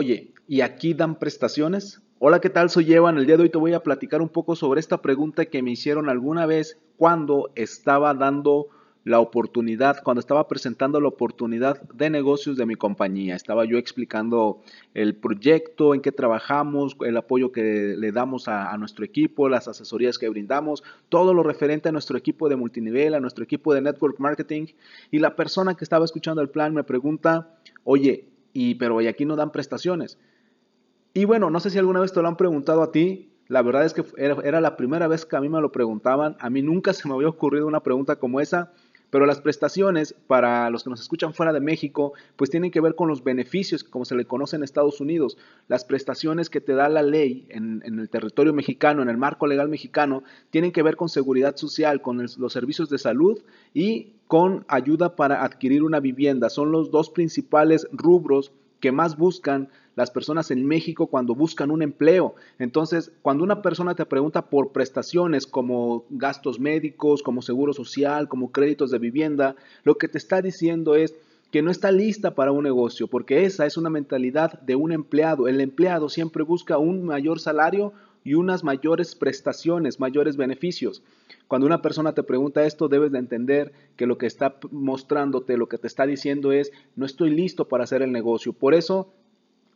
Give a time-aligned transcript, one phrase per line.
[0.00, 2.02] Oye, ¿y aquí dan prestaciones?
[2.20, 2.70] Hola, ¿qué tal?
[2.70, 3.18] Soy Evan.
[3.18, 5.72] El día de hoy te voy a platicar un poco sobre esta pregunta que me
[5.72, 8.68] hicieron alguna vez cuando estaba dando
[9.02, 13.34] la oportunidad, cuando estaba presentando la oportunidad de negocios de mi compañía.
[13.34, 14.60] Estaba yo explicando
[14.94, 19.66] el proyecto, en qué trabajamos, el apoyo que le damos a, a, nuestro equipo, las
[19.66, 23.80] asesorías que brindamos, todo lo referente a nuestro equipo de multinivel, a nuestro equipo de
[23.80, 24.66] network marketing.
[25.10, 28.28] Y la persona que estaba escuchando el plan me pregunta, oye,
[28.58, 30.18] y pero aquí no dan prestaciones.
[31.14, 33.30] Y bueno, no sé si alguna vez te lo han preguntado a ti.
[33.46, 36.36] La verdad es que era, la primera vez que a mí me lo preguntaban.
[36.40, 38.72] A mí nunca se me había ocurrido una pregunta como esa.
[39.10, 42.94] Pero las prestaciones, para los que nos escuchan fuera de México, pues tienen que ver
[42.94, 45.38] con los beneficios, como se le conoce en Estados Unidos.
[45.66, 49.68] Las prestaciones que te da la ley en, el territorio mexicano, en el marco legal
[49.68, 53.40] mexicano, tienen que ver con seguridad social, con los servicios de salud
[53.72, 56.50] y con ayuda para adquirir una vivienda.
[56.50, 61.82] Son los dos principales rubros que más buscan las personas en México cuando buscan un
[61.82, 62.36] empleo.
[62.58, 68.52] Entonces, cuando una persona te pregunta por prestaciones como gastos médicos, como seguro social, como
[68.52, 71.14] créditos de vivienda, lo que te está diciendo es
[71.50, 75.48] que no está lista para un negocio, porque esa es una mentalidad de un empleado.
[75.48, 77.92] El empleado siempre busca un mayor salario
[78.28, 81.02] y unas mayores prestaciones, mayores beneficios.
[81.46, 85.66] Cuando una persona te pregunta esto, debes de entender que lo que está mostrándote, lo
[85.66, 88.52] que te está diciendo es, no estoy listo para hacer el negocio.
[88.52, 89.10] Por eso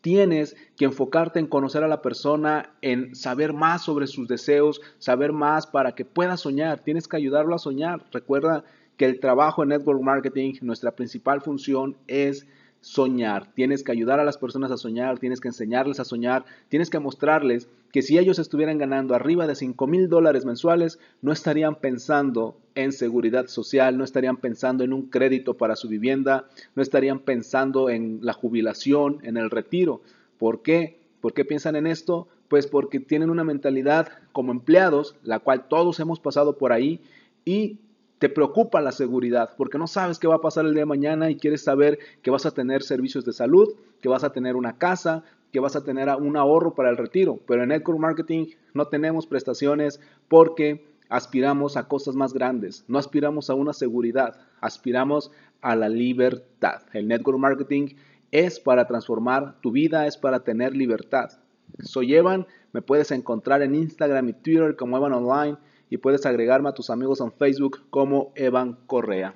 [0.00, 5.32] tienes que enfocarte en conocer a la persona, en saber más sobre sus deseos, saber
[5.32, 6.80] más para que pueda soñar.
[6.80, 8.02] Tienes que ayudarlo a soñar.
[8.12, 8.64] Recuerda
[8.96, 12.46] que el trabajo en network marketing, nuestra principal función es
[12.80, 13.52] soñar.
[13.54, 16.98] Tienes que ayudar a las personas a soñar, tienes que enseñarles a soñar, tienes que
[16.98, 22.56] mostrarles que si ellos estuvieran ganando arriba de 5 mil dólares mensuales, no estarían pensando
[22.74, 27.90] en seguridad social, no estarían pensando en un crédito para su vivienda, no estarían pensando
[27.90, 30.02] en la jubilación, en el retiro.
[30.38, 30.98] ¿Por qué?
[31.20, 32.28] ¿Por qué piensan en esto?
[32.48, 37.00] Pues porque tienen una mentalidad como empleados, la cual todos hemos pasado por ahí,
[37.44, 37.78] y
[38.18, 41.30] te preocupa la seguridad porque no sabes qué va a pasar el día de mañana
[41.30, 44.76] y quieres saber que vas a tener servicios de salud, que vas a tener una
[44.76, 47.40] casa, que vas a tener un ahorro para el retiro.
[47.46, 53.48] Pero en Network Marketing no tenemos prestaciones porque aspiramos a cosas más grandes, no aspiramos
[53.48, 55.30] a una seguridad, aspiramos
[55.62, 56.82] a la libertad.
[56.92, 57.94] El Network Marketing
[58.30, 61.30] es para transformar tu vida, es para tener libertad.
[61.80, 65.56] Soy Evan, me puedes encontrar en Instagram y Twitter como Evan Online
[65.90, 69.34] y puedes agregarme a tus amigos en Facebook como Evan Correa.